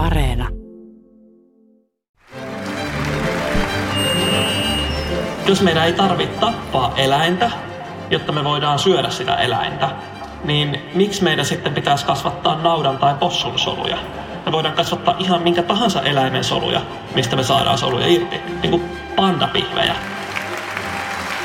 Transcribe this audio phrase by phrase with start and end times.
[0.00, 0.48] Areena.
[5.46, 7.50] Jos meidän ei tarvitse tappaa eläintä,
[8.10, 9.88] jotta me voidaan syödä sitä eläintä,
[10.44, 13.98] niin miksi meidän sitten pitäisi kasvattaa naudan tai possun soluja?
[14.46, 16.80] Me voidaan kasvattaa ihan minkä tahansa eläimen soluja,
[17.14, 18.36] mistä me saadaan soluja irti.
[18.62, 18.82] Niin kuin
[19.16, 19.94] pandapihvejä.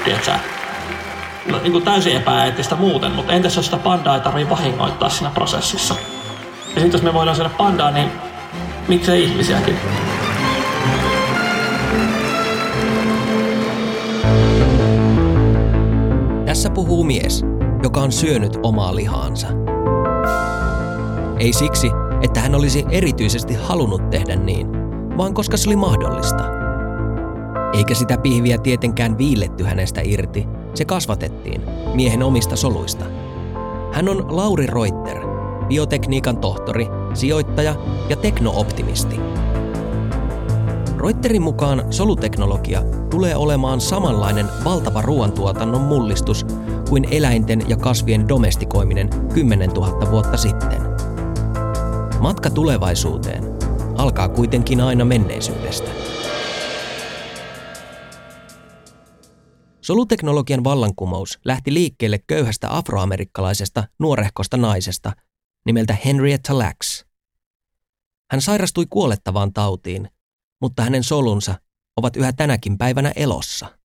[0.03, 0.31] Tiedätkö?
[1.51, 5.31] No, niin kuin täysin epäeettistä muuten, mutta entäs jos sitä pandaa ei tarvitse vahingoittaa siinä
[5.33, 5.95] prosessissa?
[6.75, 8.11] Ja sitten jos me voidaan syödä pandaa, niin
[8.87, 9.75] miksei ihmisiäkin?
[16.45, 17.45] Tässä puhuu mies,
[17.83, 19.47] joka on syönyt omaa lihaansa.
[21.39, 24.67] Ei siksi, että hän olisi erityisesti halunnut tehdä niin,
[25.17, 26.43] vaan koska se oli mahdollista.
[27.73, 31.61] Eikä sitä pihviä tietenkään viilletty hänestä irti, se kasvatettiin
[31.93, 33.05] miehen omista soluista.
[33.91, 35.17] Hän on Lauri Reuter,
[35.67, 36.87] biotekniikan tohtori,
[37.17, 37.75] sijoittaja
[38.09, 39.19] ja teknooptimisti.
[40.97, 46.45] Reuterin mukaan soluteknologia tulee olemaan samanlainen valtava ruoantuotannon mullistus
[46.89, 50.81] kuin eläinten ja kasvien domestikoiminen 10 000 vuotta sitten.
[52.19, 53.43] Matka tulevaisuuteen
[53.97, 55.91] alkaa kuitenkin aina menneisyydestä.
[59.81, 65.11] Soluteknologian vallankumous lähti liikkeelle köyhästä afroamerikkalaisesta nuorehkosta naisesta
[65.65, 67.04] nimeltä Henrietta Lacks.
[68.31, 70.09] Hän sairastui kuolettavaan tautiin,
[70.61, 71.55] mutta hänen solunsa
[71.97, 73.79] ovat yhä tänäkin päivänä elossa.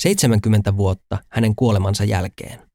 [0.00, 2.70] 70 vuotta hänen kuolemansa jälkeen.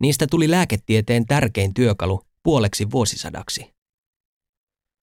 [0.00, 3.74] Niistä tuli lääketieteen tärkein työkalu puoleksi vuosisadaksi.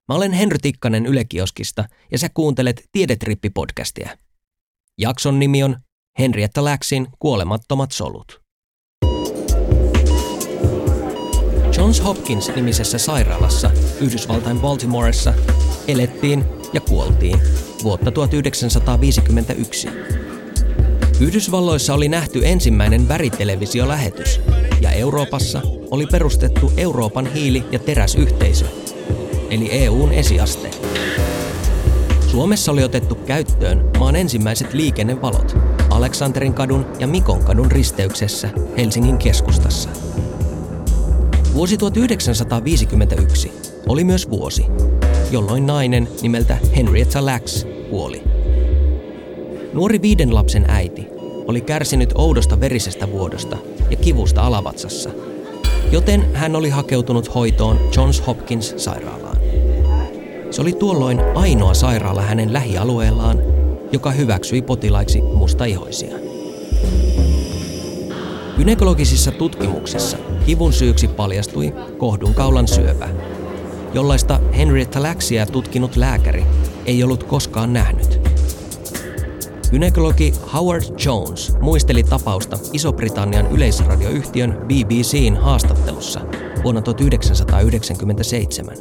[0.09, 4.19] Mä olen Henry Tikkanen Ylekioskista ja sä kuuntelet Tiedetrippi-podcastia.
[4.99, 5.77] Jakson nimi on
[6.19, 8.42] Henrietta Lacksin Kuolemattomat solut.
[11.83, 15.35] Johns Hopkins-nimisessä sairaalassa Yhdysvaltain Baltimoressa
[15.89, 17.41] elettiin ja kuoltiin
[17.83, 19.89] vuotta 1951.
[21.21, 24.41] Yhdysvalloissa oli nähty ensimmäinen väritelevisiolähetys
[24.81, 28.65] ja Euroopassa oli perustettu Euroopan hiili- ja teräsyhteisö,
[29.51, 30.71] eli EUn esiaste.
[32.31, 35.57] Suomessa oli otettu käyttöön maan ensimmäiset liikennevalot
[35.91, 39.89] Aleksanterin kadun ja Mikon kadun risteyksessä Helsingin keskustassa.
[41.55, 43.53] Vuosi 1951
[43.89, 44.67] oli myös vuosi,
[45.31, 48.23] jolloin nainen nimeltä Henrietta Lacks kuoli.
[49.73, 51.07] Nuori viiden lapsen äiti
[51.47, 53.57] oli kärsinyt oudosta verisestä vuodosta
[53.91, 55.11] ja kivusta alavatsassa,
[55.91, 59.37] joten hän oli hakeutunut hoitoon Johns Hopkins sairaalaan.
[60.51, 63.39] Se oli tuolloin ainoa sairaala hänen lähialueellaan,
[63.93, 66.17] joka hyväksyi potilaiksi mustaihoisia.
[68.57, 73.09] Gynekologisissa tutkimuksissa kivun syyksi paljastui kohdun kaulan syöpä,
[73.95, 76.45] jollaista Henrietta Lacksia tutkinut lääkäri
[76.87, 78.21] ei ollut koskaan nähnyt.
[79.71, 86.21] Gynekologi Howard Jones muisteli tapausta Iso-Britannian yleisradioyhtiön BBCn haastattelussa
[86.63, 88.77] vuonna 1997.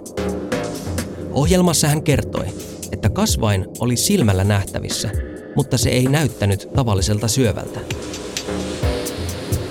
[1.31, 2.45] Ohjelmassa hän kertoi,
[2.91, 5.09] että kasvain oli silmällä nähtävissä,
[5.55, 7.79] mutta se ei näyttänyt tavalliselta syövältä.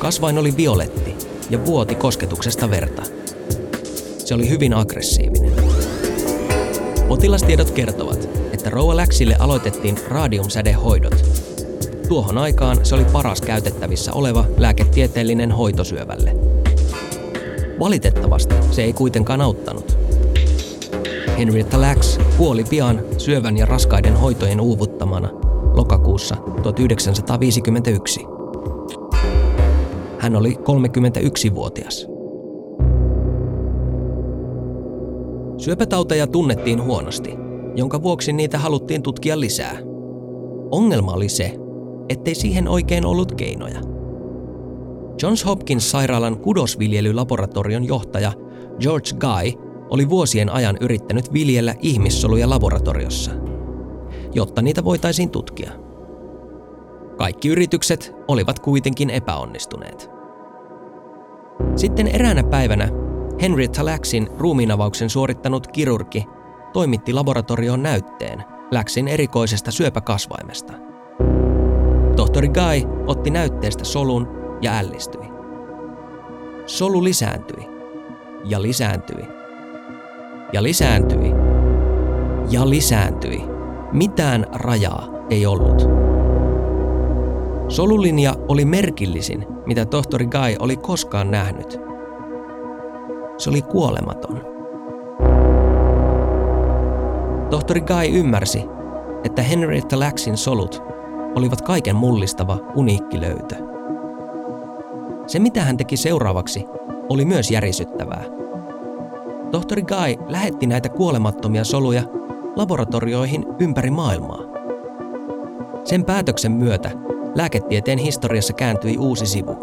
[0.01, 1.15] Kasvain oli violetti
[1.51, 3.03] ja vuoti kosketuksesta verta.
[4.19, 5.53] Se oli hyvin aggressiivinen.
[7.09, 11.15] Potilastiedot kertovat, että Rouva Läksille aloitettiin radiumsädehoidot.
[12.09, 16.37] Tuohon aikaan se oli paras käytettävissä oleva lääketieteellinen hoito syövälle.
[17.81, 19.97] Valitettavasti se ei kuitenkaan auttanut.
[21.39, 25.29] Henrietta Lacks kuoli pian syövän ja raskaiden hoitojen uuvuttamana
[25.75, 28.40] lokakuussa 1951.
[30.21, 32.07] Hän oli 31-vuotias.
[35.59, 37.35] Syöpätauteja tunnettiin huonosti,
[37.77, 39.79] jonka vuoksi niitä haluttiin tutkia lisää.
[40.71, 41.57] Ongelma oli se,
[42.09, 43.81] ettei siihen oikein ollut keinoja.
[45.23, 48.33] Johns Hopkins sairaalan kudosviljelylaboratorion johtaja
[48.81, 53.31] George Guy oli vuosien ajan yrittänyt viljellä ihmissoluja laboratoriossa,
[54.35, 55.90] jotta niitä voitaisiin tutkia.
[57.21, 60.11] Kaikki yritykset olivat kuitenkin epäonnistuneet.
[61.77, 62.89] Sitten eräänä päivänä
[63.43, 66.27] Henrietta Lacksin ruumiinavauksen suorittanut kirurgi
[66.73, 70.73] toimitti laboratorioon näytteen Lacksin erikoisesta syöpäkasvaimesta.
[72.17, 74.29] Tohtori Guy otti näytteestä solun
[74.63, 75.29] ja ällistyi.
[76.67, 77.69] Solu lisääntyi
[78.45, 79.25] ja lisääntyi
[80.53, 81.33] ja lisääntyi
[82.51, 83.43] ja lisääntyi.
[83.93, 86.00] Mitään rajaa ei ollut.
[87.71, 91.81] Solulinja oli merkillisin, mitä tohtori Guy oli koskaan nähnyt.
[93.39, 94.41] Se oli kuolematon.
[97.51, 98.65] Tohtori Guy ymmärsi,
[99.25, 100.83] että Henrietta Laxin solut
[101.35, 103.55] olivat kaiken mullistava uniikki löytö.
[105.27, 106.65] Se, mitä hän teki seuraavaksi,
[107.09, 108.25] oli myös järisyttävää.
[109.51, 112.03] Tohtori Guy lähetti näitä kuolemattomia soluja
[112.57, 114.41] laboratorioihin ympäri maailmaa.
[115.85, 116.91] Sen päätöksen myötä
[117.35, 119.57] lääketieteen historiassa kääntyi uusi sivu.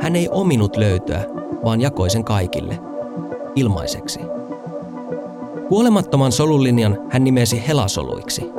[0.00, 1.24] Hän ei ominut löytöä,
[1.64, 2.78] vaan jakoi sen kaikille,
[3.56, 4.20] ilmaiseksi.
[5.68, 8.50] Kuolemattoman solulinjan hän nimesi helasoluiksi,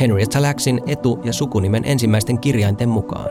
[0.00, 3.30] Henrietta Laxin etu- ja sukunimen ensimmäisten kirjainten mukaan.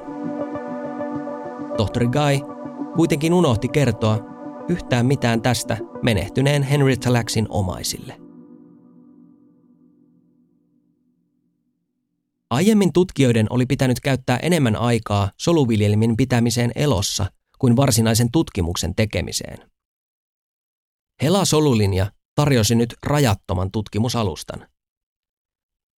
[1.77, 2.56] Tohtori Guy
[2.95, 4.19] kuitenkin unohti kertoa
[4.68, 8.25] yhtään mitään tästä menehtyneen Henrietta Laxin omaisille.
[12.50, 19.71] Aiemmin tutkijoiden oli pitänyt käyttää enemmän aikaa soluviljelmin pitämiseen elossa kuin varsinaisen tutkimuksen tekemiseen.
[21.21, 24.68] Hela-solulinja tarjosi nyt rajattoman tutkimusalustan.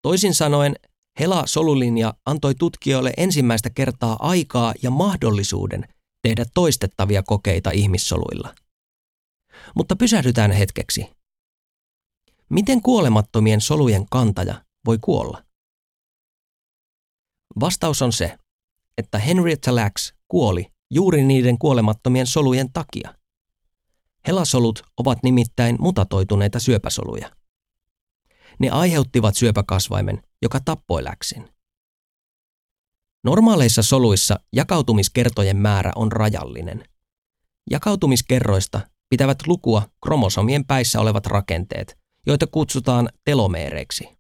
[0.02, 0.76] Toisin sanoen,
[1.20, 5.88] Hela-solulinja antoi tutkijoille ensimmäistä kertaa aikaa ja mahdollisuuden
[6.22, 8.56] tehdä toistettavia kokeita ihmissoluilla.
[9.76, 11.06] Mutta pysähdytään hetkeksi.
[12.50, 15.47] Miten kuolemattomien solujen kantaja voi kuolla?
[17.60, 18.38] Vastaus on se,
[18.98, 23.14] että Henrietta Lacks kuoli juuri niiden kuolemattomien solujen takia.
[24.28, 27.32] Helasolut ovat nimittäin mutatoituneita syöpäsoluja.
[28.60, 31.50] Ne aiheuttivat syöpäkasvaimen, joka tappoi läksin.
[33.24, 36.84] Normaaleissa soluissa jakautumiskertojen määrä on rajallinen.
[37.70, 44.17] Jakautumiskerroista pitävät lukua kromosomien päissä olevat rakenteet, joita kutsutaan telomeereiksi.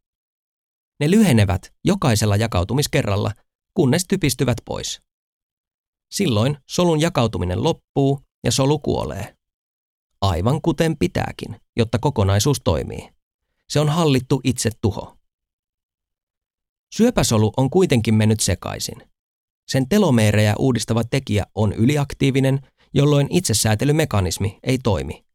[0.99, 3.31] Ne lyhenevät jokaisella jakautumiskerralla,
[3.73, 5.01] kunnes typistyvät pois.
[6.11, 9.37] Silloin solun jakautuminen loppuu ja solu kuolee.
[10.21, 13.09] Aivan kuten pitääkin, jotta kokonaisuus toimii.
[13.69, 15.17] Se on hallittu itse tuho.
[16.95, 19.03] Syöpäsolu on kuitenkin mennyt sekaisin.
[19.67, 22.59] Sen telomeerejä uudistava tekijä on yliaktiivinen,
[22.93, 25.26] jolloin itsesäätelymekanismi ei toimi.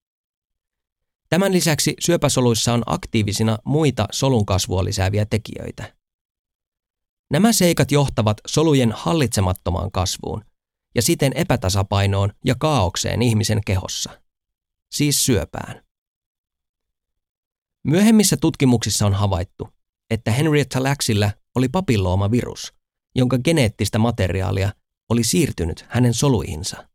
[1.32, 5.96] Tämän lisäksi syöpäsoluissa on aktiivisina muita solun kasvua lisääviä tekijöitä.
[7.30, 10.44] Nämä seikat johtavat solujen hallitsemattomaan kasvuun
[10.94, 14.20] ja siten epätasapainoon ja kaaukseen ihmisen kehossa,
[14.90, 15.84] siis syöpään.
[17.84, 19.68] Myöhemmissä tutkimuksissa on havaittu,
[20.10, 22.72] että Henrietta Laxilla oli papilloomavirus,
[23.14, 24.72] jonka geneettistä materiaalia
[25.08, 26.88] oli siirtynyt hänen soluihinsa.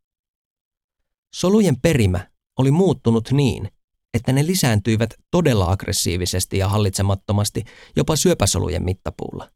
[1.36, 3.72] Solujen perimä oli muuttunut niin,
[4.18, 7.64] että ne lisääntyivät todella aggressiivisesti ja hallitsemattomasti
[7.96, 9.52] jopa syöpäsolujen mittapuulla.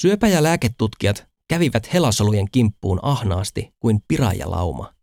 [0.00, 4.94] Syöpä- ja lääketutkijat kävivät helasolujen kimppuun ahnaasti kuin pirajalauma.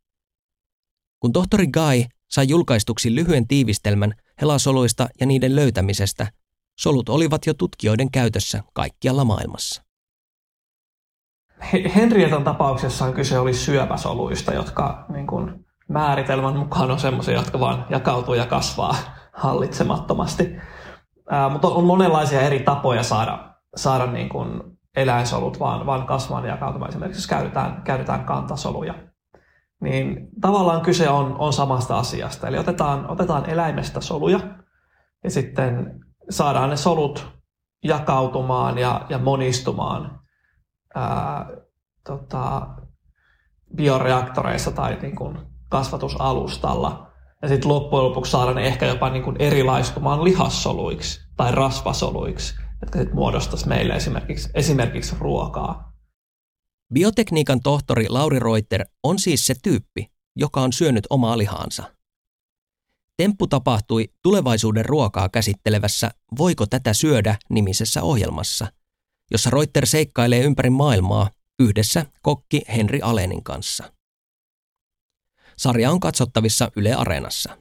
[1.20, 6.32] Kun tohtori Guy sai julkaistuksi lyhyen tiivistelmän helasoluista ja niiden löytämisestä,
[6.80, 9.84] solut olivat jo tutkijoiden käytössä kaikkialla maailmassa.
[11.96, 18.34] Henrietan tapauksessa kyse oli syöpäsoluista, jotka niin kuin, määritelmän mukaan on sellaisia, jotka vaan jakautuu
[18.34, 18.96] ja kasvaa
[19.34, 20.56] hallitsemattomasti.
[21.30, 24.62] Ää, mutta on monenlaisia eri tapoja saada, saada niin kuin
[24.96, 26.90] eläinsolut vaan, vaan kasvamaan ja jakautumaan.
[26.90, 28.94] Esimerkiksi jos käytetään, käytetään kantasoluja.
[29.82, 32.48] Niin tavallaan kyse on, on samasta asiasta.
[32.48, 34.40] Eli otetaan, otetaan eläimestä soluja
[35.24, 37.28] ja sitten saadaan ne solut
[37.84, 40.20] jakautumaan ja, ja monistumaan
[40.96, 41.46] ää,
[42.08, 42.68] tota,
[43.76, 47.12] bioreaktoreissa tai niin kuin kasvatusalustalla.
[47.42, 53.00] Ja sitten loppujen lopuksi saada ne ehkä jopa niin kuin erilaistumaan lihassoluiksi tai rasvasoluiksi, jotka
[53.00, 55.94] sitten muodostaisi meille esimerkiksi, esimerkiksi ruokaa.
[56.94, 61.84] Biotekniikan tohtori Lauri Reuter on siis se tyyppi, joka on syönyt omaa lihaansa.
[63.18, 68.68] Temppu tapahtui tulevaisuuden ruokaa käsittelevässä Voiko tätä syödä nimisessä ohjelmassa,
[69.32, 71.30] jossa Reuter seikkailee ympäri maailmaa
[71.60, 73.95] yhdessä kokki Henri Alenin kanssa.
[75.58, 77.58] Sarja on katsottavissa Yle Areenassa.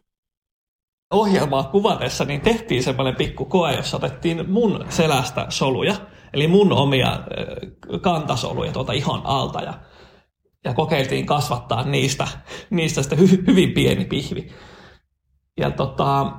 [1.10, 5.94] Ohjelmaa kuvatessa niin tehtiin semmoinen pikku koe, jossa otettiin mun selästä soluja,
[6.32, 7.20] eli mun omia
[8.00, 9.74] kantasoluja tuolta ihon alta ja,
[10.64, 12.28] ja kokeiltiin kasvattaa niistä,
[12.70, 14.52] niistä sitten hy, hyvin pieni pihvi.
[15.60, 16.32] Ja tota,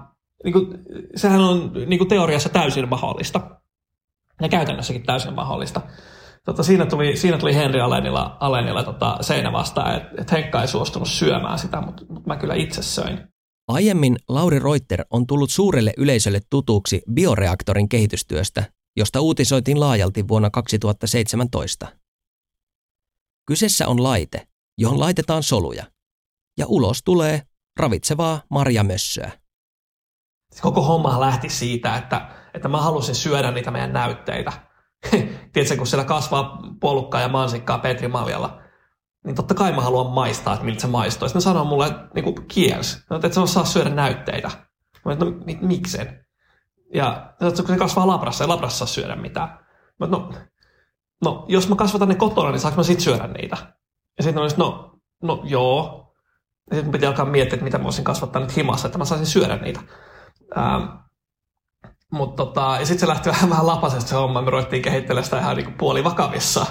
[0.44, 0.68] niin kuin,
[1.16, 3.60] sehän on niin kuin teoriassa täysin mahdollista
[4.42, 5.82] ja käytännössäkin täysin mahdollista
[6.46, 10.68] tota, siinä, tuli, siinä tuli Henri Alenilla, Alenilla tota, seinä vastaan, että et Henkka ei
[10.68, 13.20] suostunut syömään sitä, mutta mut mä kyllä itse söin.
[13.68, 18.64] Aiemmin Lauri Reuter on tullut suurelle yleisölle tutuksi bioreaktorin kehitystyöstä,
[18.98, 21.88] josta uutisoitiin laajalti vuonna 2017.
[23.48, 24.48] Kyseessä on laite,
[24.78, 25.84] johon laitetaan soluja,
[26.58, 27.42] ja ulos tulee
[27.80, 29.32] ravitsevaa marjamössöä.
[30.62, 34.52] koko homma lähti siitä, että, että mä halusin syödä niitä meidän näytteitä.
[35.56, 38.62] Tiedätkö, kun siellä kasvaa polukkaa ja mansikkaa Petri Maljalla,
[39.26, 41.28] niin totta kai mä haluan maistaa, että miltä se maistuu.
[41.28, 44.52] Sitten ne sanoo mulle niin kuin kiels, että sä saa syödä näytteitä.
[45.06, 45.32] Mä että no
[45.62, 46.26] miksen?
[46.94, 49.60] Ja kun se kasvaa labrassa, ei labrassa saa syödä mitään.
[50.00, 50.34] Mä no,
[51.24, 53.58] no, jos mä kasvatan ne kotona, niin saanko mä sit syödä niitä?
[54.18, 56.14] Ja sitten olisi, no, no joo.
[56.70, 59.28] Ja sitten piti alkaa miettiä, että mitä mä voisin kasvattaa nyt himassa, että mä saisin
[59.28, 59.80] syödä niitä.
[60.58, 60.84] Ähm,
[62.12, 65.58] mutta tota, sitten se lähti vähän, vähän lapasesta se homma, me ruvettiin kehittelemään sitä ihan
[65.58, 66.66] niin puoli vakavissa,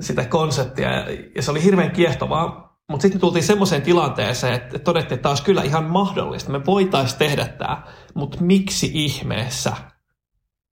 [0.00, 1.06] sitä konseptia, ja,
[1.36, 2.68] ja se oli hirveän kiehtovaa.
[2.90, 6.52] Mutta sitten tultiin semmoiseen tilanteeseen, että todettiin, että tämä olisi kyllä ihan mahdollista.
[6.52, 7.82] Me voitaisiin tehdä tämä,
[8.14, 9.72] mutta miksi ihmeessä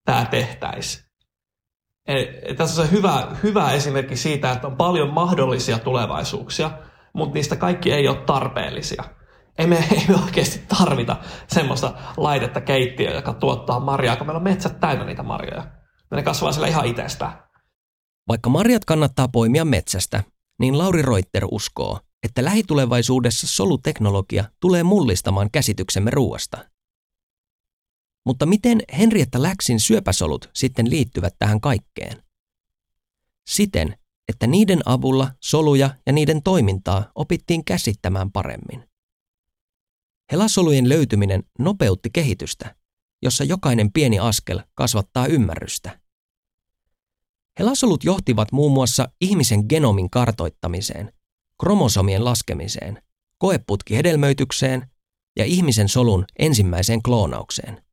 [0.04, 1.04] tämä tehtäisiin?
[2.06, 6.70] E, tässä on se hyvä, hyvä esimerkki siitä, että on paljon mahdollisia tulevaisuuksia,
[7.12, 9.04] mutta niistä kaikki ei ole tarpeellisia.
[9.58, 14.44] Ei me, ei me oikeasti tarvita semmoista laitetta keittiöä, joka tuottaa marjaa, kun meillä on
[14.44, 15.70] metsät täynnä niitä marjoja.
[16.10, 17.46] Ne kasvaa siellä ihan itsestään.
[18.28, 20.22] Vaikka marjat kannattaa poimia metsästä,
[20.58, 26.58] niin Lauri Reuter uskoo, että lähitulevaisuudessa soluteknologia tulee mullistamaan käsityksemme ruoasta.
[28.26, 32.22] Mutta miten Henrietta Läksin syöpäsolut sitten liittyvät tähän kaikkeen?
[33.48, 33.98] Siten,
[34.28, 38.88] että niiden avulla soluja ja niiden toimintaa opittiin käsittämään paremmin.
[40.33, 42.76] Helasolujen löytyminen nopeutti kehitystä,
[43.23, 46.00] jossa jokainen pieni askel kasvattaa ymmärrystä.
[47.59, 51.12] Helasolut johtivat muun muassa ihmisen genomin kartoittamiseen,
[51.61, 53.02] kromosomien laskemiseen,
[53.38, 54.90] koeputkihedelmöitykseen
[55.37, 57.85] ja ihmisen solun ensimmäiseen kloonaukseen.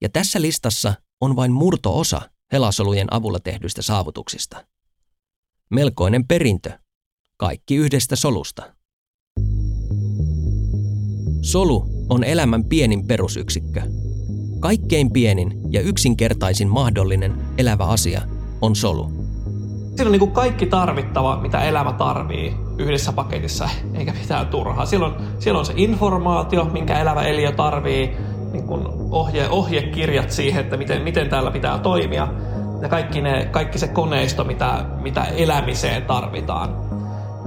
[0.00, 4.66] Ja tässä listassa on vain murto-osa helasolujen avulla tehdyistä saavutuksista.
[5.70, 6.78] Melkoinen perintö,
[7.36, 8.74] kaikki yhdestä solusta.
[11.42, 13.82] Solu on elämän pienin perusyksikkö.
[14.60, 18.22] Kaikkein pienin ja yksinkertaisin mahdollinen elävä asia
[18.60, 19.10] on solu.
[19.96, 24.86] Siinä on niin kuin kaikki tarvittava, mitä elämä tarvii yhdessä paketissa, eikä mitään turhaa.
[24.86, 28.16] Siellä on, siellä on se informaatio, minkä elävä eliö tarvii,
[28.52, 32.28] niin kuin ohje, ohjekirjat siihen, että miten, miten täällä pitää toimia,
[32.82, 36.76] ja kaikki, ne, kaikki se koneisto, mitä, mitä elämiseen tarvitaan.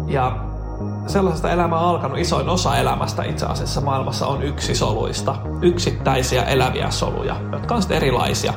[0.07, 0.54] Ja
[1.07, 5.35] sellaisesta elämää alkanut isoin osa elämästä itse asiassa maailmassa on yksisoluista.
[5.61, 8.53] Yksittäisiä eläviä soluja, jotka on sitten erilaisia.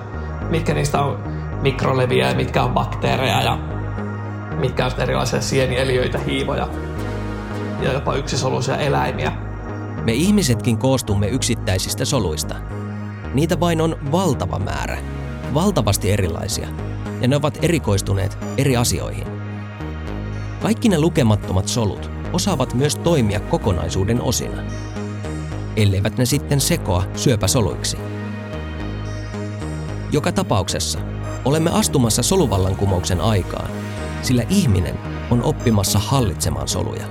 [0.51, 1.19] Mitkä niistä on
[1.63, 3.59] mikroleviä ja mitkä on bakteereja ja
[4.59, 6.69] mitkä on erilaisia sienieliöitä, hiivoja
[7.83, 9.33] ja jopa yksisoluisia eläimiä.
[10.05, 12.55] Me ihmisetkin koostumme yksittäisistä soluista.
[13.35, 14.99] Niitä vain on valtava määrä,
[15.55, 16.69] valtavasti erilaisia,
[17.21, 19.27] ja ne ovat erikoistuneet eri asioihin.
[20.63, 24.63] Kaikki ne lukemattomat solut osaavat myös toimia kokonaisuuden osina,
[25.77, 27.97] elleivät ne sitten sekoa syöpäsoluiksi.
[30.13, 30.99] Joka tapauksessa
[31.45, 33.71] olemme astumassa soluvallankumouksen aikaan,
[34.23, 34.99] sillä ihminen
[35.31, 37.07] on oppimassa hallitsemaan soluja.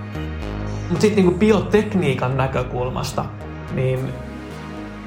[0.90, 3.26] Mutta sitten niinku biotekniikan näkökulmasta,
[3.74, 4.14] niin,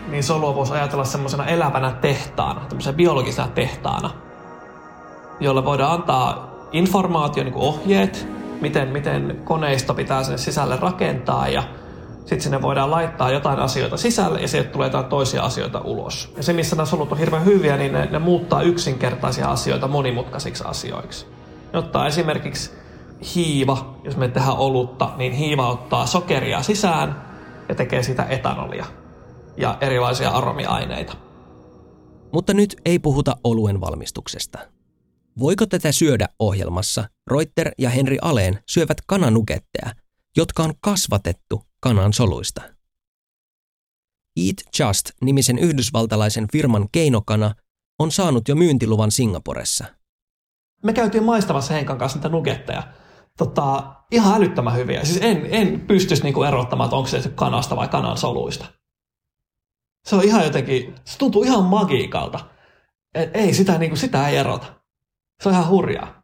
[0.08, 4.10] niin solua voisi ajatella semmoisena elävänä tehtaana, tämmöisenä biologisena tehtaana,
[5.40, 8.28] jolle voidaan antaa informaatio, niin ohjeet,
[8.60, 11.62] miten, miten koneisto pitää sen sisälle rakentaa ja
[12.18, 16.32] sitten sinne voidaan laittaa jotain asioita sisälle ja sieltä tulee jotain toisia asioita ulos.
[16.36, 20.64] Ja se, missä nämä solut on hirveän hyviä, niin ne, ne muuttaa yksinkertaisia asioita monimutkaisiksi
[20.66, 21.26] asioiksi.
[21.72, 22.70] Ne ottaa esimerkiksi
[23.34, 27.22] hiiva, jos me tehdään olutta, niin hiiva ottaa sokeria sisään
[27.68, 28.86] ja tekee sitä etanolia
[29.56, 31.12] ja erilaisia aromiaineita.
[32.32, 34.58] Mutta nyt ei puhuta oluen valmistuksesta.
[35.40, 37.08] Voiko tätä syödä ohjelmassa?
[37.30, 39.94] Reuter ja Henri Aleen syövät kananuketteja,
[40.36, 42.62] jotka on kasvatettu kanan soluista.
[44.36, 47.54] Eat Just-nimisen yhdysvaltalaisen firman keinokana
[47.98, 49.84] on saanut jo myyntiluvan Singaporessa.
[50.84, 52.82] Me käytiin maistavassa Henkan kanssa niitä nuketteja.
[53.38, 55.04] Tota, ihan älyttömän hyviä.
[55.04, 58.66] Siis en, en pystyisi niinku erottamaan, että onko se kanasta vai kanan soluista.
[60.04, 62.50] Se on ihan jotenkin, se tuntuu ihan magiikalta.
[63.14, 64.79] Et ei sitä, niinku, sitä ei erota.
[65.42, 66.22] Se on ihan hurjaa.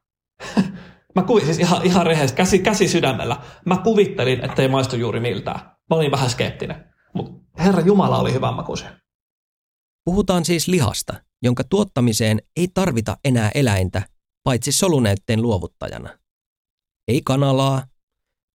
[1.14, 3.36] mä kuvi, siis ihan, ihan rehellisesti, käsi, käsi sydämellä.
[3.66, 5.60] Mä kuvittelin, että ei maistu juuri miltään.
[5.60, 6.94] Mä olin vähän skeptinen.
[7.14, 9.00] Mutta Herra Jumala oli hyvän makuisen.
[10.04, 14.02] Puhutaan siis lihasta, jonka tuottamiseen ei tarvita enää eläintä,
[14.44, 16.18] paitsi solunäytteen luovuttajana.
[17.08, 17.86] Ei kanalaa,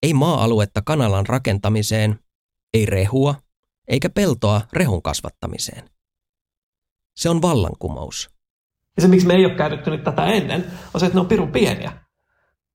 [0.04, 2.20] ei maa-aluetta kanalan rakentamiseen,
[2.74, 3.36] ei rehua,
[3.88, 5.90] eikä peltoa rehun kasvattamiseen.
[7.16, 8.31] Se on vallankumous.
[8.96, 11.28] Ja se, miksi me ei ole käytetty nyt tätä ennen, on se, että ne on
[11.28, 11.92] pirun pieniä.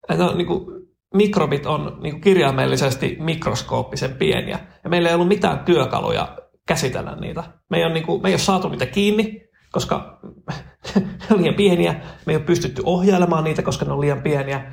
[0.09, 0.77] Että on, niin kuin,
[1.15, 4.59] mikrobit on niin kuin kirjaimellisesti mikroskooppisen pieniä.
[4.85, 7.45] Ja meillä ei ollut mitään työkaluja käsitellä niitä.
[7.71, 10.21] Me ei ole, niin kuin, me ei ole saatu niitä kiinni, koska
[10.95, 11.93] ne on liian pieniä.
[12.27, 14.73] Me ei ole pystytty ohjailemaan niitä, koska ne on liian pieniä.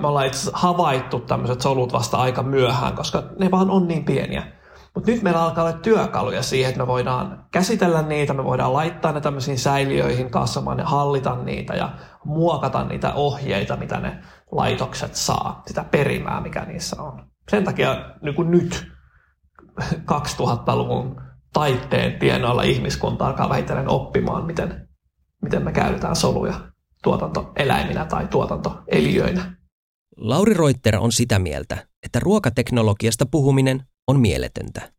[0.00, 4.57] me ollaan itse havaittu tämmöiset solut vasta aika myöhään, koska ne vaan on niin pieniä.
[4.98, 9.12] Mutta nyt meillä alkaa olla työkaluja siihen, että me voidaan käsitellä niitä, me voidaan laittaa
[9.12, 11.92] ne tämmöisiin säiliöihin kasvamaan ja hallita niitä ja
[12.24, 17.30] muokata niitä ohjeita, mitä ne laitokset saa, sitä perimää, mikä niissä on.
[17.50, 18.86] Sen takia niin kuin nyt
[20.12, 21.20] 2000-luvun
[21.52, 24.88] taitteen tienoilla ihmiskunta alkaa vähitellen oppimaan, miten,
[25.42, 26.54] miten me käytetään soluja
[27.02, 29.56] tuotantoeläiminä tai tuotantoeliöinä.
[30.16, 34.92] Lauri Reuter on sitä mieltä, että ruokateknologiasta puhuminen on mieletöntä.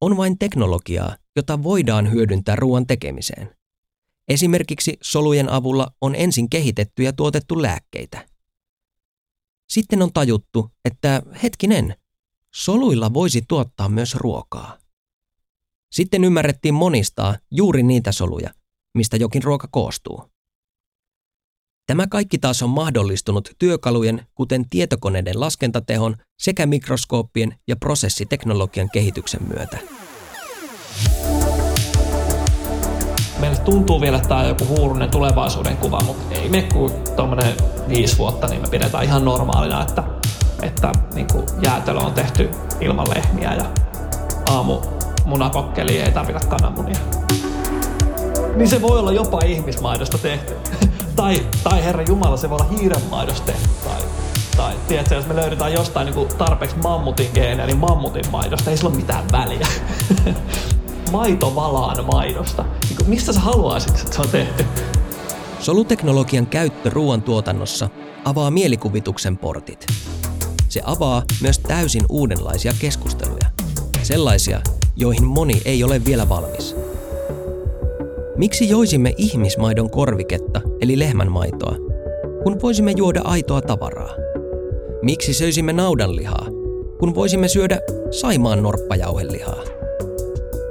[0.00, 3.56] On vain teknologiaa, jota voidaan hyödyntää ruoan tekemiseen.
[4.28, 8.28] Esimerkiksi solujen avulla on ensin kehitetty ja tuotettu lääkkeitä.
[9.68, 11.96] Sitten on tajuttu, että hetkinen,
[12.54, 14.78] soluilla voisi tuottaa myös ruokaa.
[15.90, 18.54] Sitten ymmärrettiin monistaa juuri niitä soluja,
[18.94, 20.33] mistä jokin ruoka koostuu.
[21.86, 29.78] Tämä kaikki taas on mahdollistunut työkalujen, kuten tietokoneiden laskentatehon sekä mikroskooppien ja prosessiteknologian kehityksen myötä.
[33.40, 37.54] Meille tuntuu vielä, että tämä on joku huurunen tulevaisuuden kuva, mutta ei me kuin tuommoinen
[37.88, 40.04] viisi vuotta, niin me pidetään ihan normaalina, että,
[40.62, 42.50] että niin kuin jäätelö on tehty
[42.80, 43.64] ilman lehmiä ja
[44.50, 44.80] aamu
[45.24, 46.98] munakokkeli ei tarvita kananmunia.
[48.56, 50.54] Niin se voi olla jopa ihmismaidosta tehty.
[51.16, 53.52] Tai, tai Herra Jumala, se voi olla hiirenmaidosta.
[53.84, 54.02] Tai,
[54.56, 58.88] tai tiedätkö, jos me löydetään jostain niin tarpeeksi mammutin geenejä, niin mammutin maidosta ei sillä
[58.88, 59.66] ole mitään väliä.
[61.12, 62.62] Maito valaan maidosta.
[62.62, 64.64] Niin kuin, mistä sä haluaisit, että se on tehty?
[65.60, 67.88] Soluteknologian käyttö ruoantuotannossa
[68.24, 69.86] avaa mielikuvituksen portit.
[70.68, 73.46] Se avaa myös täysin uudenlaisia keskusteluja.
[74.02, 74.60] Sellaisia,
[74.96, 76.76] joihin moni ei ole vielä valmis.
[78.36, 81.76] Miksi joisimme ihmismaidon korviketta, eli lehmänmaitoa,
[82.42, 84.14] kun voisimme juoda aitoa tavaraa?
[85.02, 86.46] Miksi söisimme naudanlihaa,
[86.98, 89.62] kun voisimme syödä saimaan norppajauhelihaa?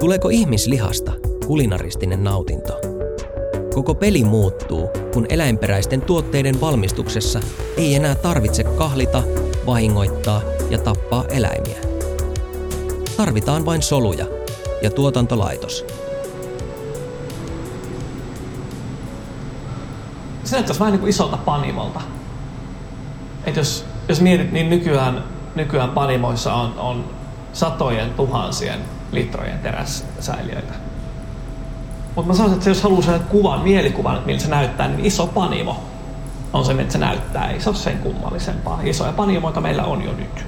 [0.00, 1.12] Tuleeko ihmislihasta
[1.46, 2.80] kulinaristinen nautinto?
[3.74, 7.40] Koko peli muuttuu, kun eläinperäisten tuotteiden valmistuksessa
[7.76, 9.22] ei enää tarvitse kahlita,
[9.66, 11.78] vahingoittaa ja tappaa eläimiä.
[13.16, 14.26] Tarvitaan vain soluja
[14.82, 15.86] ja tuotantolaitos.
[20.54, 22.00] Se näyttäisi vähän niin kuin isolta panimolta.
[23.44, 27.04] Et jos, jos mietit, niin nykyään, nykyään panimoissa on, on
[27.52, 28.80] satojen tuhansien
[29.12, 30.72] litrojen terässäiliöitä.
[32.16, 35.26] Mutta mä sanoisin, että jos haluaa sen kuvan, mielikuvan, että miltä se näyttää, niin iso
[35.26, 35.84] panimo
[36.52, 37.50] on se, miltä se näyttää.
[37.50, 38.80] Ei se ole sen kummallisempaa.
[38.84, 40.46] Isoja panimoita meillä on jo nyt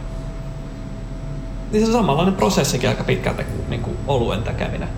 [1.73, 4.89] niin se on samanlainen prosessikin aika pitkältä kuin, niin kuin oluen tekeminen.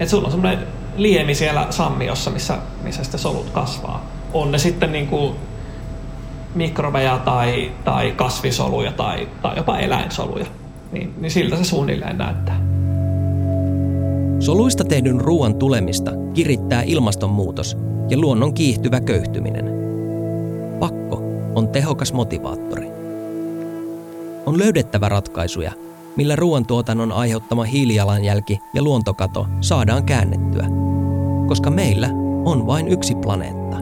[0.00, 4.06] Että sulla on semmoinen liemi siellä sammiossa, missä, missä sitten solut kasvaa.
[4.32, 5.34] On ne sitten niin kuin
[6.54, 10.46] mikrobeja tai, tai kasvisoluja tai, tai jopa eläinsoluja.
[10.92, 12.60] Niin, niin siltä se suunnilleen näyttää.
[14.38, 17.76] Soluista tehdyn ruoan tulemista kirittää ilmastonmuutos
[18.08, 19.70] ja luonnon kiihtyvä köyhtyminen.
[20.80, 21.22] Pakko
[21.54, 22.96] on tehokas motivaattori
[24.46, 25.72] on löydettävä ratkaisuja,
[26.16, 30.66] millä ruoantuotannon aiheuttama hiilijalanjälki ja luontokato saadaan käännettyä,
[31.46, 32.08] koska meillä
[32.44, 33.76] on vain yksi planeetta.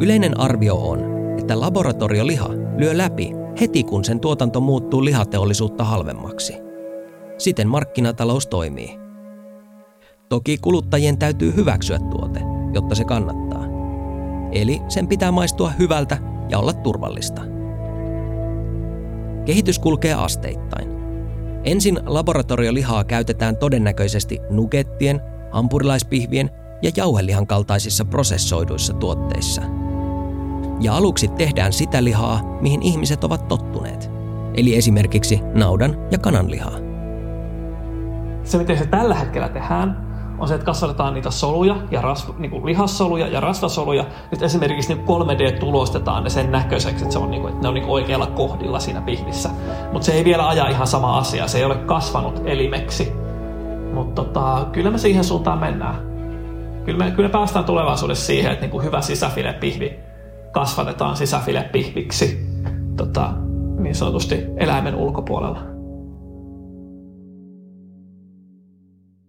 [0.00, 1.00] Yleinen arvio on,
[1.38, 6.54] että laboratorioliha lyö läpi heti kun sen tuotanto muuttuu lihateollisuutta halvemmaksi.
[7.38, 8.98] Siten markkinatalous toimii.
[10.28, 12.40] Toki kuluttajien täytyy hyväksyä tuote,
[12.72, 13.64] jotta se kannattaa.
[14.52, 17.42] Eli sen pitää maistua hyvältä ja olla turvallista.
[19.44, 20.88] Kehitys kulkee asteittain.
[21.64, 25.20] Ensin laboratoriolihaa käytetään todennäköisesti nugettien,
[25.56, 26.50] hampurilaispihvien
[26.82, 29.62] ja jauhelihan kaltaisissa prosessoiduissa tuotteissa.
[30.80, 34.10] Ja aluksi tehdään sitä lihaa, mihin ihmiset ovat tottuneet,
[34.54, 36.78] eli esimerkiksi naudan ja kananlihaa.
[38.44, 40.06] Se, miten se tällä hetkellä tehdään,
[40.38, 44.04] on se, että kasvatetaan niitä soluja, ja rasv, niin kuin lihassoluja ja rasvasoluja.
[44.30, 47.74] Nyt esimerkiksi niin 3D-tulostetaan ne sen näköiseksi, että, se on, niin kuin, että ne on
[47.74, 49.50] niin oikealla kohdilla siinä pihvissä.
[49.92, 53.25] Mutta se ei vielä aja ihan sama asia, se ei ole kasvanut elimeksi.
[53.96, 55.96] Mutta tota, kyllä me siihen suuntaan mennään.
[56.84, 59.92] Kyllä me, kyllä me päästään tulevaisuudessa siihen, että niin kuin hyvä sisäfilepihvi
[60.52, 62.38] kasvatetaan sisäfilepihviksi
[62.96, 63.34] tota,
[63.78, 65.60] niin sanotusti eläimen ulkopuolella.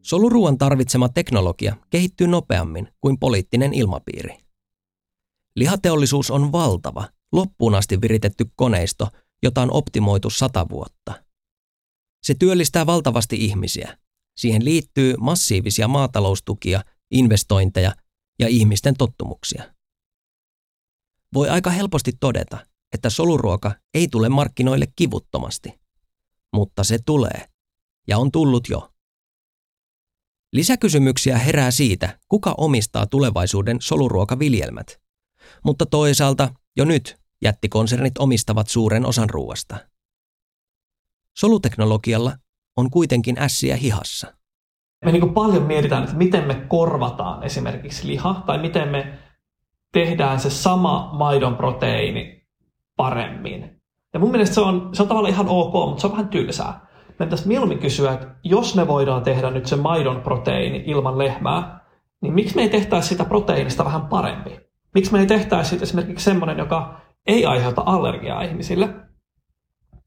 [0.02, 4.38] Soluruuan tarvitsema teknologia kehittyy nopeammin kuin poliittinen ilmapiiri.
[5.56, 9.08] Lihateollisuus on valtava, loppuun asti viritetty koneisto,
[9.44, 11.14] jota on optimoitu sata vuotta.
[12.24, 13.98] Se työllistää valtavasti ihmisiä.
[14.38, 17.96] Siihen liittyy massiivisia maataloustukia, investointeja
[18.40, 19.74] ja ihmisten tottumuksia.
[21.34, 25.80] Voi aika helposti todeta, että soluruoka ei tule markkinoille kivuttomasti.
[26.54, 27.50] Mutta se tulee.
[28.08, 28.92] Ja on tullut jo.
[30.54, 35.02] Lisäkysymyksiä herää siitä, kuka omistaa tulevaisuuden soluruokaviljelmät.
[35.66, 39.78] Mutta toisaalta jo nyt jättikonsernit omistavat suuren osan ruoasta.
[41.38, 42.38] Soluteknologialla
[42.78, 44.34] on kuitenkin ässiä hihassa.
[45.06, 49.20] Me niin paljon mietitään, että miten me korvataan esimerkiksi liha tai miten me
[49.92, 52.48] tehdään se sama maidon proteiini
[52.96, 53.82] paremmin.
[54.14, 56.88] Ja mun mielestä se on, se on tavallaan ihan ok, mutta se on vähän tylsää.
[57.08, 61.80] Meidän pitäisi mieluummin kysyä, että jos me voidaan tehdä nyt se maidon proteiini ilman lehmää,
[62.22, 64.60] niin miksi me ei tehtäisi sitä proteiinista vähän parempi?
[64.94, 68.90] Miksi me ei tehtäisi esimerkiksi semmoinen, joka ei aiheuta allergiaa ihmisille?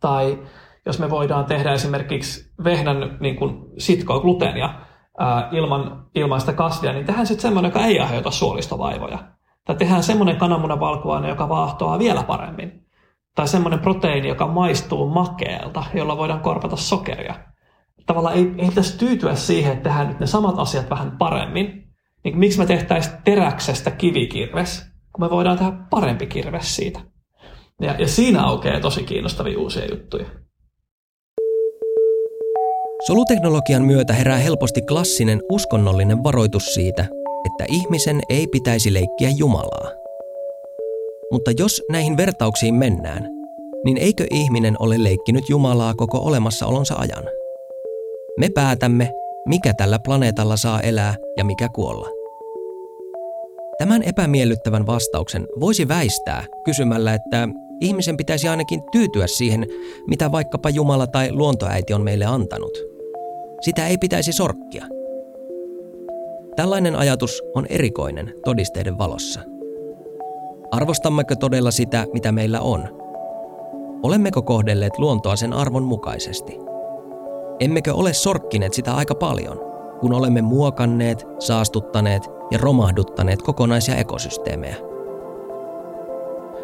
[0.00, 0.38] Tai
[0.86, 4.74] jos me voidaan tehdä esimerkiksi vehnän niin kuin sitkoa gluteenia
[5.18, 9.18] ää, ilman, ilman sitä kasvia, niin tehdään sitten semmoinen, joka ei aiheuta suolistovaivoja.
[9.64, 12.86] Tai tehdään semmoinen kananmunavalkuaine, joka vaahtoaa vielä paremmin.
[13.34, 17.34] Tai semmoinen proteiini, joka maistuu makeelta, jolla voidaan korvata sokeria.
[18.06, 21.90] Tavallaan ei, ei pitäisi tyytyä siihen, että tehdään nyt ne samat asiat vähän paremmin.
[22.24, 27.00] Niin miksi me tehtäisiin teräksestä kivikirves, kun me voidaan tehdä parempi kirves siitä.
[27.80, 30.26] Ja, ja siinä aukeaa tosi kiinnostavia uusia juttuja.
[33.06, 37.02] Soluteknologian myötä herää helposti klassinen uskonnollinen varoitus siitä,
[37.46, 39.90] että ihmisen ei pitäisi leikkiä Jumalaa.
[41.32, 43.28] Mutta jos näihin vertauksiin mennään,
[43.84, 47.24] niin eikö ihminen ole leikkinyt Jumalaa koko olemassaolonsa ajan?
[48.38, 49.12] Me päätämme,
[49.48, 52.08] mikä tällä planeetalla saa elää ja mikä kuolla.
[53.78, 57.48] Tämän epämiellyttävän vastauksen voisi väistää kysymällä, että
[57.80, 59.66] ihmisen pitäisi ainakin tyytyä siihen,
[60.06, 62.78] mitä vaikkapa Jumala tai luontoäiti on meille antanut.
[63.60, 64.84] Sitä ei pitäisi sorkkia–
[66.56, 69.40] Tällainen ajatus on erikoinen todisteiden valossa.
[70.70, 72.88] Arvostammeko todella sitä, mitä meillä on?
[74.02, 76.58] Olemmeko kohdelleet luontoa sen arvon mukaisesti?
[77.60, 79.60] Emmekö ole sorkkineet sitä aika paljon,
[80.00, 84.76] kun olemme muokanneet, saastuttaneet ja romahduttaneet kokonaisia ekosysteemejä?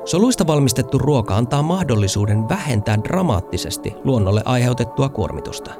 [0.06, 5.70] Soluista valmistettu ruoka antaa mahdollisuuden vähentää dramaattisesti luonnolle aiheutettua kuormitusta.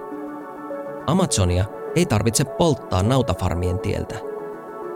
[1.06, 4.14] Amazonia ei tarvitse polttaa nautafarmien tieltä.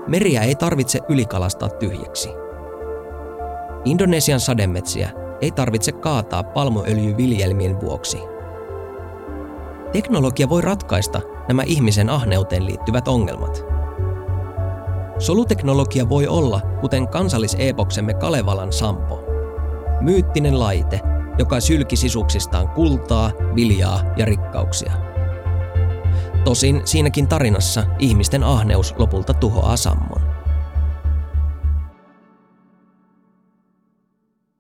[0.07, 2.29] Meriä ei tarvitse ylikalastaa tyhjäksi.
[3.85, 8.19] Indonesian sademetsiä ei tarvitse kaataa palmuöljyviljelmien vuoksi.
[9.93, 13.65] Teknologia voi ratkaista nämä ihmisen ahneuteen liittyvät ongelmat.
[15.19, 19.20] Soluteknologia voi olla, kuten kansalliseepoksemme Kalevalan Sampo,
[20.01, 21.01] myyttinen laite,
[21.39, 24.93] joka sylki sisuksistaan kultaa, viljaa ja rikkauksia–
[26.45, 30.21] Tosin siinäkin tarinassa ihmisten ahneus lopulta tuhoaa sammon.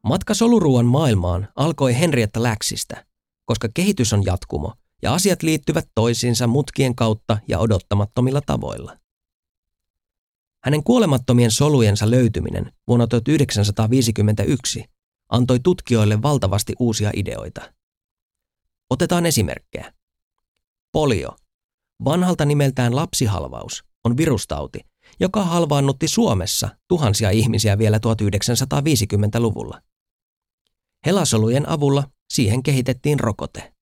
[0.05, 3.05] Matka soluruuan maailmaan alkoi Henrietta Läksistä,
[3.45, 4.73] koska kehitys on jatkumo
[5.03, 8.97] ja asiat liittyvät toisiinsa mutkien kautta ja odottamattomilla tavoilla.
[10.65, 14.85] Hänen kuolemattomien solujensa löytyminen vuonna 1951
[15.31, 17.73] antoi tutkijoille valtavasti uusia ideoita.
[18.91, 19.93] Otetaan esimerkkejä.
[20.93, 21.37] Polio
[22.05, 24.81] Vanhalta nimeltään lapsihalvaus on virustauti,
[25.21, 29.83] joka halvaannutti Suomessa tuhansia ihmisiä vielä 1950-luvulla.
[31.07, 33.73] Helasolujen avulla siihen kehitettiin rokote.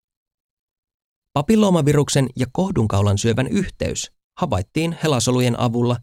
[1.33, 5.97] Papilloomaviruksen ja kohdunkaulan syövän yhteys havaittiin helasolujen avulla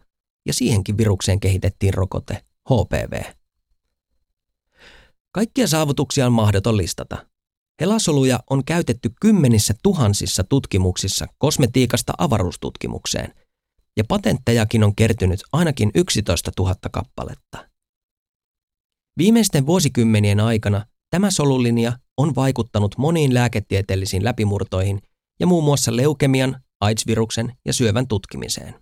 [0.45, 3.21] ja siihenkin virukseen kehitettiin rokote HPV.
[5.35, 7.27] Kaikkia saavutuksia on mahdoton listata,
[7.81, 13.33] Helasoluja on käytetty kymmenissä tuhansissa tutkimuksissa kosmetiikasta avaruustutkimukseen,
[13.97, 17.69] ja patenttejakin on kertynyt ainakin 11 000 kappaletta.
[19.17, 25.01] Viimeisten vuosikymmenien aikana tämä solulinja on vaikuttanut moniin lääketieteellisiin läpimurtoihin
[25.39, 28.75] ja muun muassa leukemian, AIDS-viruksen ja syövän tutkimiseen.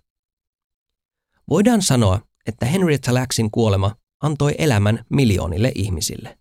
[1.48, 6.38] Voidaan sanoa, että Henrietta Lacksin kuolema antoi elämän miljoonille ihmisille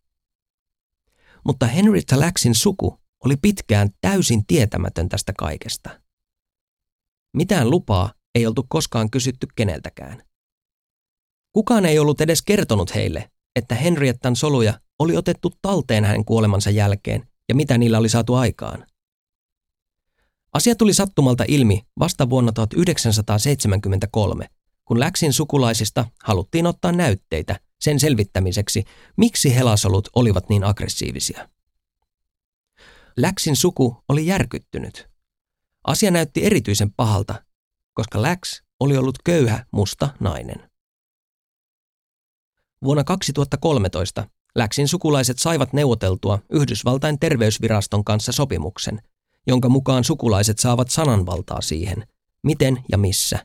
[1.45, 5.89] mutta Henrietta Lacksin suku oli pitkään täysin tietämätön tästä kaikesta.
[7.33, 10.23] Mitään lupaa ei oltu koskaan kysytty keneltäkään.
[11.53, 17.27] Kukaan ei ollut edes kertonut heille, että Henriettan soluja oli otettu talteen hänen kuolemansa jälkeen
[17.49, 18.87] ja mitä niillä oli saatu aikaan.
[20.53, 24.47] Asia tuli sattumalta ilmi vasta vuonna 1973,
[24.85, 28.83] kun Läksin sukulaisista haluttiin ottaa näytteitä sen selvittämiseksi,
[29.17, 31.49] miksi helasolut olivat niin aggressiivisia.
[33.17, 35.09] Läksin suku oli järkyttynyt.
[35.87, 37.43] Asia näytti erityisen pahalta,
[37.93, 40.69] koska Läks oli ollut köyhä musta nainen.
[42.83, 49.01] Vuonna 2013 Läksin sukulaiset saivat neuvoteltua Yhdysvaltain terveysviraston kanssa sopimuksen,
[49.47, 52.07] jonka mukaan sukulaiset saavat sananvaltaa siihen,
[52.43, 53.39] miten ja missä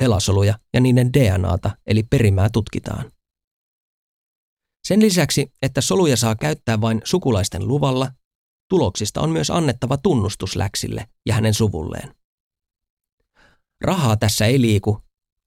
[0.00, 3.12] helasoluja ja niiden DNAta eli perimää tutkitaan.
[4.84, 8.08] Sen lisäksi, että soluja saa käyttää vain sukulaisten luvalla,
[8.68, 12.14] tuloksista on myös annettava tunnustus Läksille ja hänen suvulleen.
[13.80, 14.98] Rahaa tässä ei liiku,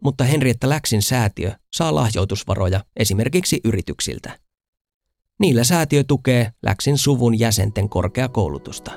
[0.04, 4.40] mutta Henrietta Läksin säätiö saa lahjoitusvaroja esimerkiksi yrityksiltä.
[5.40, 8.92] Niillä säätiö tukee Läksin suvun jäsenten korkeakoulutusta.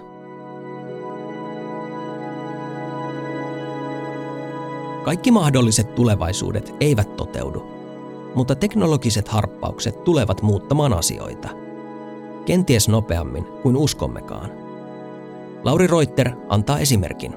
[5.05, 7.77] Kaikki mahdolliset tulevaisuudet eivät toteudu,
[8.34, 11.48] mutta teknologiset harppaukset tulevat muuttamaan asioita.
[12.46, 14.50] Kenties nopeammin kuin uskommekaan.
[15.64, 17.34] Lauri Reuter antaa esimerkin.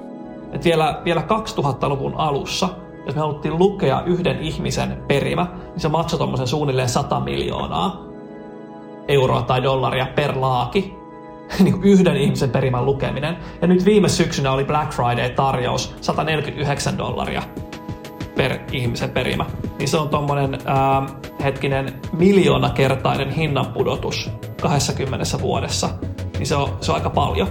[0.52, 2.68] Et vielä, vielä 2000-luvun alussa,
[3.06, 8.02] jos me haluttiin lukea yhden ihmisen perimä, niin se maksoi tuommoisen suunnilleen 100 miljoonaa
[9.08, 11.02] euroa tai dollaria per laaki.
[11.64, 13.36] niin yhden ihmisen perimän lukeminen.
[13.62, 17.42] Ja nyt viime syksynä oli Black Friday-tarjous 149 dollaria
[18.36, 19.46] per ihmisen perimä.
[19.78, 20.58] Niin se on tuommoinen
[21.44, 24.30] hetkinen miljoonakertainen hinnanpudotus
[24.62, 25.90] 20 vuodessa.
[26.38, 27.48] Niin se on, se on aika paljon.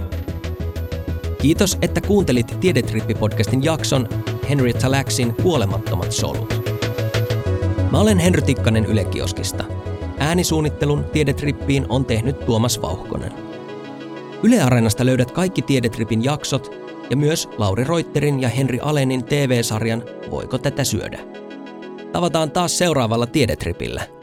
[1.42, 4.08] Kiitos, että kuuntelit Tiedetrippi-podcastin jakson
[4.48, 6.62] Henrietta Laxin Kuolemattomat solut.
[7.90, 9.64] Mä olen Henry Tikkanen Yle Kioskista.
[10.18, 13.32] Äänisuunnittelun Tiedetrippiin on tehnyt Tuomas Vauhkonen.
[14.42, 20.58] Yle Areenasta löydät kaikki Tiedetripin jaksot ja myös Lauri Reuterin ja Henri Alenin TV-sarjan Voiko
[20.58, 21.18] tätä syödä?
[22.12, 24.06] Tavataan taas seuraavalla Tiedetripillä–